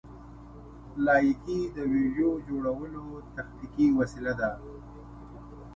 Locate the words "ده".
4.39-4.51